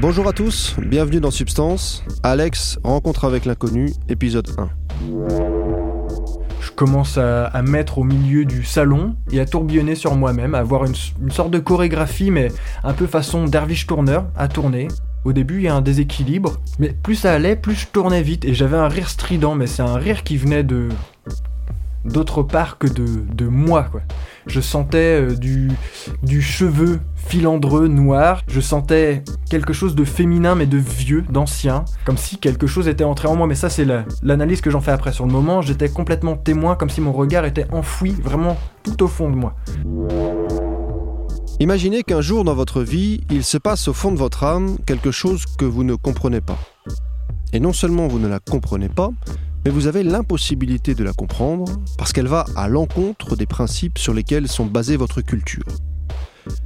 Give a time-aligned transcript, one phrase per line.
[0.00, 2.04] Bonjour à tous, bienvenue dans Substance.
[2.24, 4.68] Alex, rencontre avec l'inconnu, épisode 1.
[6.60, 10.84] Je commence à, mettre au milieu du salon et à tourbillonner sur moi-même, à avoir
[10.84, 10.94] une,
[11.30, 12.48] sorte de chorégraphie, mais
[12.82, 14.88] un peu façon derviche tourneur, à tourner.
[15.24, 18.44] Au début, il y a un déséquilibre, mais plus ça allait, plus je tournais vite,
[18.44, 20.88] et j'avais un rire strident, mais c'est un rire qui venait de
[22.04, 24.02] d'autre part que de, de moi, quoi.
[24.46, 25.70] Je sentais euh, du,
[26.22, 28.42] du cheveu filandreux, noir.
[28.46, 31.84] Je sentais quelque chose de féminin, mais de vieux, d'ancien.
[32.04, 33.46] Comme si quelque chose était entré en moi.
[33.46, 35.12] Mais ça, c'est la- l'analyse que j'en fais après.
[35.12, 39.08] Sur le moment, j'étais complètement témoin, comme si mon regard était enfoui, vraiment tout au
[39.08, 39.54] fond de moi.
[41.60, 45.10] Imaginez qu'un jour dans votre vie, il se passe au fond de votre âme quelque
[45.10, 46.58] chose que vous ne comprenez pas.
[47.52, 49.10] Et non seulement vous ne la comprenez pas,
[49.64, 54.12] mais vous avez l'impossibilité de la comprendre parce qu'elle va à l'encontre des principes sur
[54.12, 55.64] lesquels sont basées votre culture.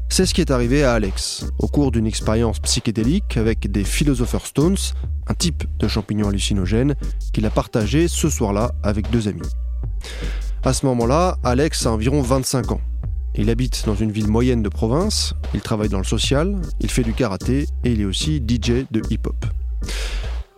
[0.08, 4.44] C'est ce qui est arrivé à Alex au cours d'une expérience psychédélique avec des Philosopher
[4.44, 4.76] Stones,
[5.28, 6.94] un type de champignon hallucinogène
[7.32, 9.42] qu'il a partagé ce soir-là avec deux amis.
[10.64, 12.80] À ce moment-là, Alex a environ 25 ans.
[13.36, 17.04] Il habite dans une ville moyenne de province, il travaille dans le social, il fait
[17.04, 19.46] du karaté et il est aussi DJ de hip-hop.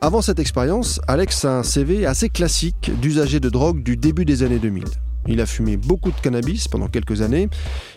[0.03, 4.43] Avant cette expérience, Alex a un CV assez classique d'usager de drogue du début des
[4.43, 4.85] années 2000.
[5.29, 7.51] Il a fumé beaucoup de cannabis pendant quelques années,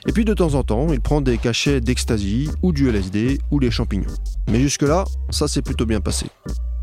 [0.06, 3.62] et puis de temps en temps, il prend des cachets d'ecstasy ou du LSD ou
[3.62, 4.14] des champignons.
[4.50, 6.26] Mais jusque-là, ça s'est plutôt bien passé.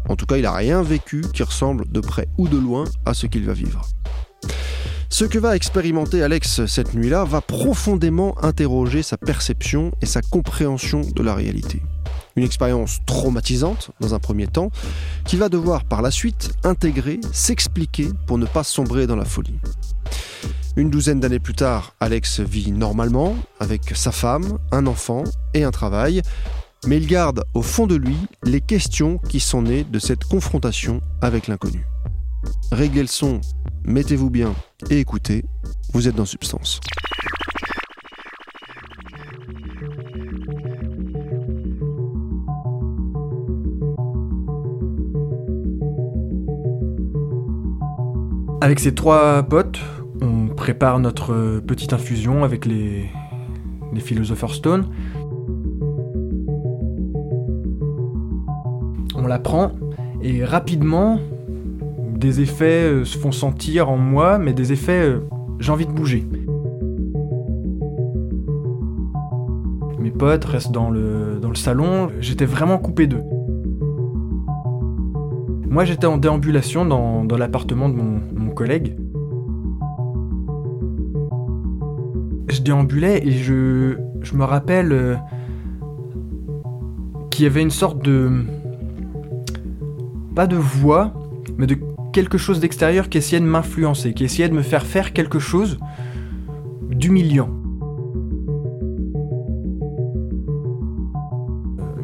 [0.08, 3.12] En tout cas, il n'a rien vécu qui ressemble de près ou de loin à
[3.12, 3.86] ce qu'il va vivre.
[5.10, 11.02] Ce que va expérimenter Alex cette nuit-là va profondément interroger sa perception et sa compréhension
[11.02, 11.82] de la réalité.
[12.40, 14.70] Une expérience traumatisante dans un premier temps,
[15.26, 19.58] qu'il va devoir par la suite intégrer, s'expliquer pour ne pas sombrer dans la folie.
[20.74, 25.70] Une douzaine d'années plus tard, Alex vit normalement, avec sa femme, un enfant et un
[25.70, 26.22] travail,
[26.86, 31.02] mais il garde au fond de lui les questions qui sont nées de cette confrontation
[31.20, 31.84] avec l'inconnu.
[32.72, 33.42] Réglez le son,
[33.84, 34.54] mettez-vous bien
[34.88, 35.44] et écoutez,
[35.92, 36.80] vous êtes dans Substance.
[48.62, 49.80] Avec ces trois potes,
[50.20, 53.06] on prépare notre petite infusion avec les,
[53.94, 54.86] les Philosopher Stone.
[59.14, 59.72] On la prend
[60.20, 61.18] et rapidement,
[62.14, 65.20] des effets euh, se font sentir en moi, mais des effets, euh,
[65.58, 66.26] j'ai envie de bouger.
[69.98, 73.22] Mes potes restent dans le salon, j'étais vraiment coupé d'eux.
[75.70, 78.96] Moi j'étais en déambulation dans, dans l'appartement de mon, mon collègue.
[82.48, 85.14] Je déambulais et je, je me rappelle euh,
[87.30, 88.32] qu'il y avait une sorte de...
[90.34, 91.12] pas de voix,
[91.56, 91.76] mais de
[92.12, 95.78] quelque chose d'extérieur qui essayait de m'influencer, qui essayait de me faire faire quelque chose
[96.90, 97.50] d'humiliant.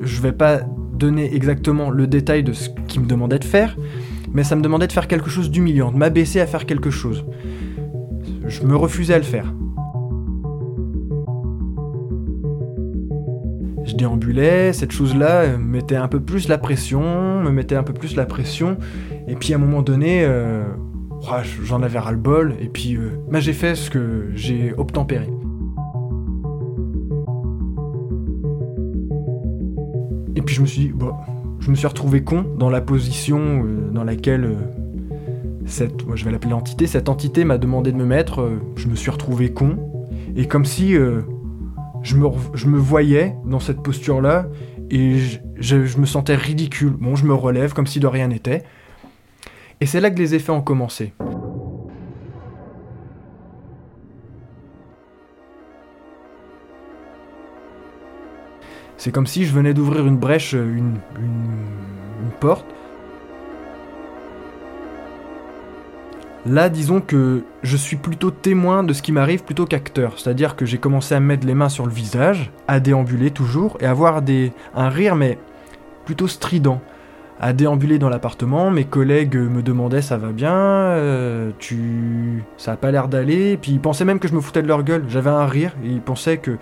[0.03, 0.60] Je vais pas
[0.96, 3.76] donner exactement le détail de ce qu'il me demandait de faire,
[4.32, 7.24] mais ça me demandait de faire quelque chose d'humiliant, de m'abaisser à faire quelque chose.
[8.46, 9.52] Je me refusais à le faire.
[13.84, 18.16] Je déambulais, cette chose-là mettait un peu plus la pression, me mettait un peu plus
[18.16, 18.78] la pression,
[19.28, 20.64] et puis à un moment donné, euh,
[21.62, 25.28] j'en avais ras-le-bol, et puis euh, bah, j'ai fait ce que j'ai obtempéré.
[30.46, 30.94] Puis je me suis
[31.60, 34.54] je me suis retrouvé con dans la position euh, dans laquelle euh,
[35.66, 38.86] cette, moi, je vais l'appeler l'entité, cette entité m'a demandé de me mettre, euh, je
[38.86, 39.76] me suis retrouvé con,
[40.36, 44.47] et comme si je, me, voyais dans cette posture-là,
[44.91, 45.16] et
[45.59, 46.92] je me sentais ridicule.
[47.00, 48.62] Bon, je me relève comme si de rien n'était.
[49.80, 51.15] Et c'est là que les effets ont commencé.
[59.06, 62.66] C'est comme si je venais d'ouvrir une brèche, euh, une, une- porte.
[66.44, 70.18] Là, disons que je suis plutôt témoin de ce qui m'arrive plutôt qu'acteur.
[70.18, 73.86] C'est-à-dire que j'ai commencé à mettre les mains sur le visage, à déambuler toujours, et
[73.86, 75.38] avoir des, un rire, mais
[76.04, 76.80] plutôt strident.
[77.38, 82.76] À déambuler dans l'appartement, mes collègues me demandaient ça va bien, euh, tu, ça a
[82.76, 85.04] pas l'air d'aller, puis ils pensaient même que je me foutais de leur gueule.
[85.09, 86.59] J'avais un rire, et ils pensaient que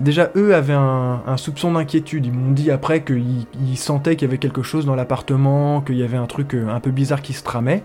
[0.00, 2.24] Déjà, eux avaient un, soupçon d'inquiétude.
[2.24, 5.96] Ils m'ont dit après qu'ils ils sentaient qu'il y avait quelque chose dans l'appartement, qu'il
[5.96, 7.82] y avait un truc euh, un peu bizarre qui se tramait.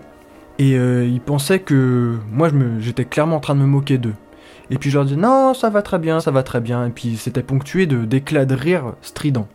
[0.58, 2.48] Et euh, ils pensaient que moi,
[2.80, 4.14] j'étais clairement en train de me moquer d'eux.
[4.70, 6.86] Et puis je leur disais non, ça va très bien, ça va très bien.
[6.86, 9.48] Et puis c'était ponctué d'éclats de rire stridents.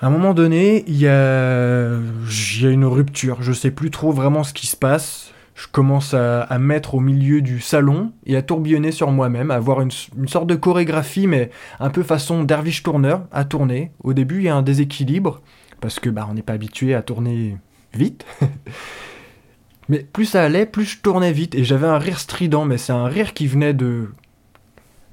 [0.00, 3.42] À un moment donné, il y a, y a une rupture.
[3.42, 5.33] Je sais plus trop vraiment ce qui se passe.
[5.54, 9.80] Je commence à, mettre au milieu du salon et à tourbillonner sur moi-même, à avoir
[9.80, 13.92] une, une sorte de chorégraphie, mais un peu façon derviche tourneur, à tourner.
[14.02, 15.42] Au début, il y a un déséquilibre,
[15.80, 17.56] parce que bah, on n'est pas habitué à tourner
[17.92, 18.26] vite.
[19.88, 21.54] mais plus ça allait, plus je tournais vite.
[21.54, 24.08] Et j'avais un rire strident, mais c'est un rire qui venait de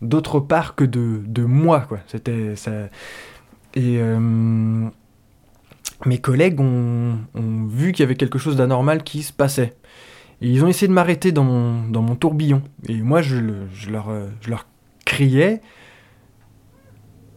[0.01, 1.99] d'autre part que de, de moi, quoi.
[2.07, 2.71] C'était ça
[3.73, 4.89] et euh,
[6.05, 7.17] mes collègues ont
[7.67, 9.75] vu qu'il y avait quelque chose d'anormal qui se passait.
[10.41, 12.63] Ils ont essayé de m'arrêter dans mon, tourbillon.
[12.89, 14.51] Et moi, je, le- je leur, euh, je
[15.05, 15.61] criais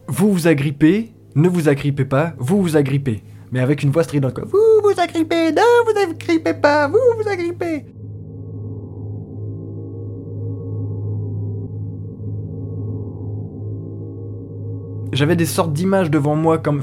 [0.07, 3.23] Vous vous agrippez, ne vous agrippez pas, vous vous agrippez.
[3.51, 4.39] Mais avec une voix stridente.
[4.39, 7.85] Vous vous agrippez, non, vous agrippez pas, vous vous agrippez.
[15.13, 16.81] J'avais des sortes d'images devant moi, comme.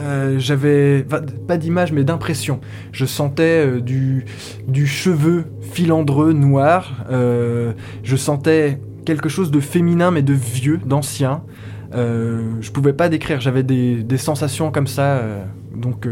[0.00, 1.04] Euh, j'avais
[1.46, 2.60] pas d'image mais d'impression.
[2.92, 4.24] Je sentais euh, du,
[4.66, 7.04] du cheveu filandreux noir.
[7.10, 11.42] euh, je sentais quelque chose de féminin mais de vieux, d'ancien.
[11.92, 13.40] Je pouvais pas décrire.
[13.40, 15.22] J'avais des, sensations comme ça.
[15.74, 16.06] donc,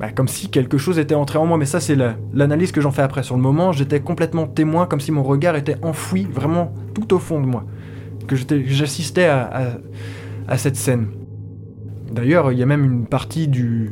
[0.00, 1.56] bah, comme si quelque chose était entré en moi.
[1.56, 3.22] Mais ça, c'est la- l'analyse que j'en fais après.
[3.22, 7.20] Sur le moment, j'étais complètement témoin, comme si mon regard était enfoui vraiment tout au
[7.20, 7.64] fond de moi.
[8.26, 9.78] Que j'assistais à,
[10.48, 11.06] à cette scène.
[12.14, 13.88] D'ailleurs, il y a même une partie de,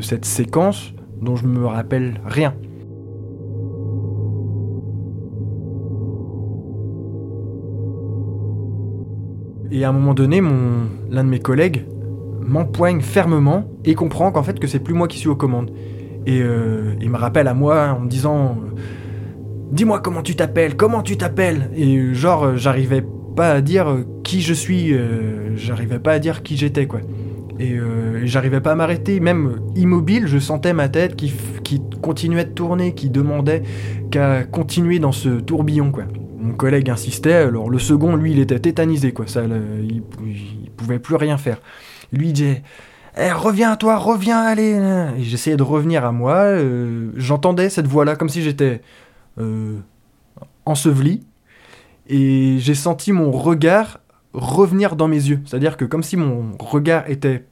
[0.00, 2.52] cette séquence dont je me rappelle rien.
[9.70, 11.86] Et à un moment donné, l'un de mes collègues
[12.40, 15.70] m'empoigne fermement et comprend qu'en fait que c'est plus moi qui suis aux commandes.
[16.26, 18.80] Et euh, il me rappelle à moi en me disant euh,
[19.70, 21.70] Dis-moi comment tu t'appelles, comment tu t'appelles?
[21.76, 26.42] Et genre, j'arrivais pas à dire euh, qui je suis, euh, j'arrivais pas à dire
[26.42, 27.00] qui j'étais quoi.
[27.58, 31.32] Et euh, j'arrivais pas à m'arrêter, même immobile, je sentais ma tête qui,
[31.62, 33.62] qui continuait de tourner, qui demandait
[34.10, 36.04] qu'à continuer dans ce tourbillon quoi.
[36.38, 40.02] Mon collègue insistait, alors le second, lui, il était tétanisé quoi, ça, il,
[40.76, 41.58] pouvait plus rien faire.
[42.12, 42.62] Lui il disait
[43.16, 44.80] Eh, reviens toi, reviens, allez
[45.18, 46.46] Et j'essayais de revenir à moi,
[47.16, 48.80] j'entendais cette voix-là comme si j'étais
[50.64, 51.22] enseveli,
[52.08, 54.00] et j'ai senti mon regard
[54.32, 55.40] revenir dans mes yeux.
[55.44, 57.44] C'est-à-dire que comme si mon regard était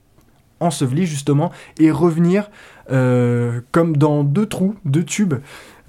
[0.60, 2.50] enseveli justement, et revenir
[2.92, 5.34] euh, comme dans deux trous, deux tubes,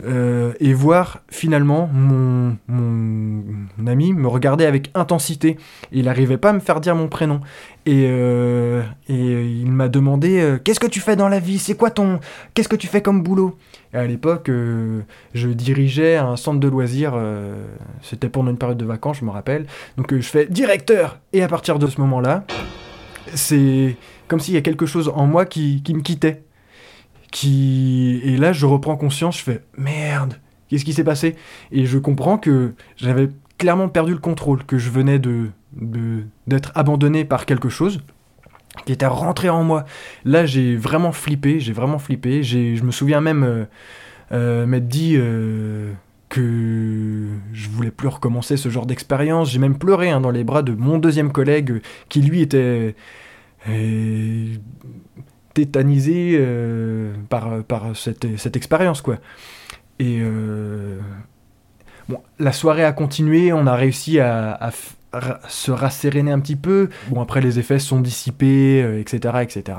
[0.06, 5.57] euh, et voir finalement mon, mon ami me regarder avec intensité.
[5.92, 7.42] Il n'arrivait pas à me faire dire mon prénom.
[7.88, 11.57] Et, euh, et il m'a demandé Qu'est-ce que tu fais dans la vie?
[11.57, 12.19] C'est quoi ton.
[12.53, 13.57] Qu'est-ce que tu fais comme boulot?
[13.94, 17.19] Et à l'époque, je dirigeais un centre de loisirs.
[18.01, 19.65] C'était pendant une période de vacances, je me rappelle.
[19.98, 22.45] Donc je fais directeur Et à partir de ce moment-là,
[23.33, 23.95] c'est
[24.27, 26.44] comme s'il y a quelque chose en moi qui, qui me quittait.
[27.31, 28.22] Qui...
[28.24, 30.36] Et là, je reprends conscience, je fais Merde
[30.68, 31.36] Qu'est-ce qui s'est passé?
[31.72, 35.50] Et je comprends que j'avais clairement perdu le contrôle, que je venais de
[36.48, 38.01] d'être abandonné par quelque chose
[38.86, 39.86] qui était rentré en moi.
[40.25, 42.44] Là, j'ai vraiment flippé, j'ai vraiment flippé.
[42.44, 43.65] Je me souviens même euh,
[44.32, 45.91] euh, m'être dit euh,
[46.29, 49.51] que je voulais plus recommencer ce genre d'expérience.
[49.51, 52.96] J'ai même pleuré hein, dans les bras de mon deuxième collègue qui lui était
[55.53, 59.17] tétanisé euh, par, par cette, expérience, quoi.
[60.00, 61.00] Et euh,
[62.39, 64.72] la soirée a continué, on a réussi à,
[65.50, 66.89] se rasséréner un petit peu.
[67.10, 69.77] Bon, après, les effets sont dissipés, euh, etc., etc.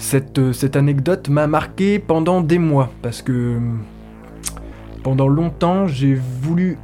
[0.00, 3.60] Cette, euh, cette anecdote m'a marqué pendant des mois, parce que euh,
[5.02, 6.78] pendant longtemps, j'ai voulu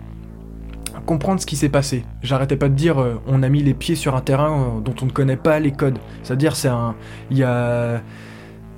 [1.06, 2.04] comprendre ce qui s'est passé.
[2.22, 5.06] J'arrêtais pas de dire euh, on a mis les pieds sur un terrain dont on
[5.06, 5.98] ne connaît pas les codes.
[6.22, 6.94] C'est-à-dire c'est un
[7.30, 8.02] il y a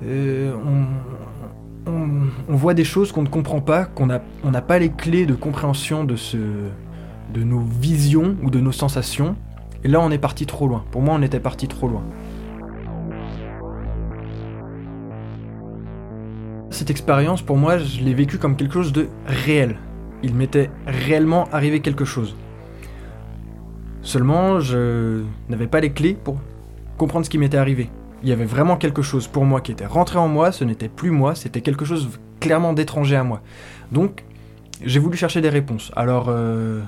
[0.05, 0.85] on,
[2.47, 5.25] on, voit des choses qu'on ne comprend pas, qu'on n'a on n'a pas les clés
[5.25, 6.15] de compréhension de
[7.33, 9.35] de nos visions ou de nos sensations.
[9.83, 10.85] Et là on est parti trop loin.
[10.91, 12.03] Pour moi on était parti trop loin.
[16.79, 19.75] Cette expérience, pour moi, je l'ai vécue comme quelque chose de réel.
[20.23, 22.37] Il m'était réellement arrivé quelque chose.
[24.01, 26.37] Seulement, je n'avais pas les clés pour
[26.97, 27.89] comprendre ce qui m'était arrivé.
[28.23, 30.87] Il y avait vraiment quelque chose pour moi qui était rentré en moi, ce n'était
[30.87, 32.07] plus moi, c'était quelque chose
[32.39, 33.41] clairement d'étranger à moi.
[33.91, 34.23] Donc,
[34.81, 35.91] j'ai voulu chercher des réponses.
[35.97, 36.81] Alors, euh,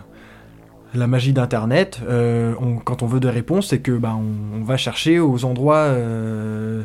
[0.95, 2.53] la magie d'Internet, euh,
[2.85, 6.83] quand on veut des réponses, c'est que bah, on, on va chercher aux endroits euh,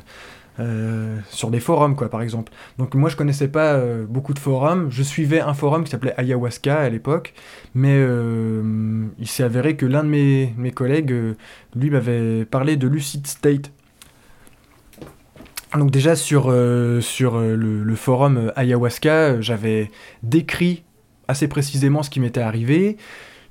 [0.59, 2.53] euh, sur des forums, quoi, par exemple.
[2.79, 4.89] Donc moi, je connaissais pas euh, beaucoup de forums.
[4.91, 7.35] Je suivais un forum qui s'appelait Ayahuasca à l'époque,
[7.75, 11.15] mais euh, il s'est avéré que l'un de mes, mes collègues,
[11.75, 13.71] lui, m'avait parlé de Lucid State.
[15.75, 16.45] Donc déjà sur,
[17.01, 19.91] sur le, le, forum Ayahuasca, j'avais
[20.23, 20.85] décrit
[21.29, 22.97] assez précisément ce qui m'était arrivé.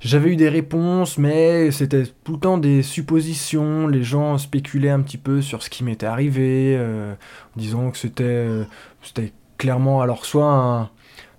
[0.00, 3.88] J'avais eu des réponses, mais c'était tout le temps des suppositions.
[3.88, 7.14] Les gens spéculaient un petit peu sur ce qui m'était arrivé, euh,
[7.56, 8.64] disant que c'était, euh,
[9.02, 10.90] c'était clairement alors soit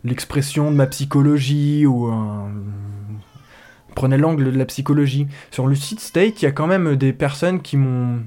[0.04, 2.50] l'expression de ma psychologie ou un,
[3.96, 5.28] prenait l'angle de la psychologie.
[5.52, 8.22] Sur le site State, il y a quand même des personnes qui m'ont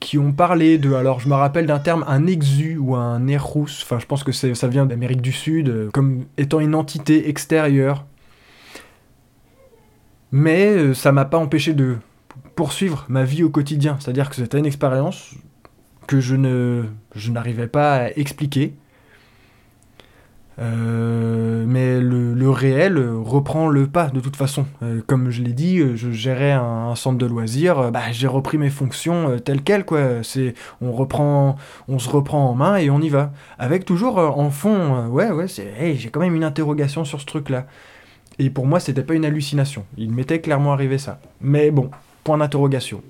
[0.00, 3.66] qui ont parlé de, alors je me rappelle d'un terme, un exu ou un erous,
[3.82, 8.06] enfin je pense que ça vient d'Amérique du Sud, euh, comme étant une entité extérieure
[10.32, 11.96] mais euh, ça m'a pas empêché de
[12.54, 13.96] poursuivre ma vie au quotidien.
[14.00, 15.34] C'est-à-dire que c'était une expérience
[16.06, 18.74] que je ne je n'arrivais pas à expliquer.
[20.60, 24.66] Euh, mais le, réel reprend le pas de toute façon.
[24.82, 28.70] Euh, comme je l'ai dit, je gérais un, centre de loisirs, bah, j'ai repris mes
[28.70, 30.24] fonctions telles quelles quoi.
[30.24, 30.90] C'est on
[31.98, 33.32] se reprend en main et on y va.
[33.58, 37.50] Avec toujours en fond, ouais ouais, c'est, j'ai quand même une interrogation sur ce truc
[37.50, 37.66] là.
[38.40, 39.84] Et pour moi, c'était pas une hallucination.
[39.96, 41.20] Il m'était clairement arrivé ça.
[41.40, 41.90] Mais bon,
[42.22, 43.02] point d'interrogation.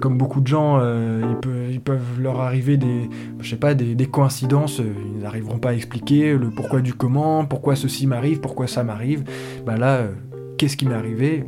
[0.00, 1.22] Comme beaucoup de gens, euh,
[1.70, 4.80] ils, peuvent, leur arriver des, je sais pas, des, coïncidences.
[4.80, 8.82] Euh, ils n'arriveront pas à expliquer le pourquoi du comment, pourquoi ceci m'arrive, pourquoi ça
[8.82, 9.24] m'arrive.
[9.64, 10.12] Bah là, euh,
[10.58, 11.44] qu'est-ce qui m'est arrivé?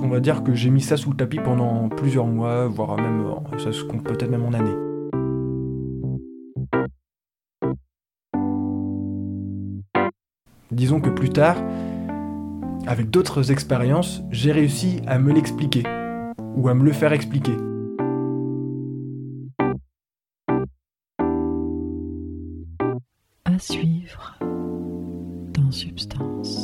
[0.00, 3.24] On va dire que j'ai mis ça sous le tapis pendant plusieurs mois, voire même,
[3.58, 4.83] ça se compte peut-être même en années.
[10.74, 11.56] Disons que plus tard,
[12.88, 15.84] avec d'autres expériences, j'ai réussi à me l'expliquer,
[16.56, 17.56] ou à me le faire expliquer.
[23.44, 24.36] À suivre
[25.52, 26.63] dans Substance.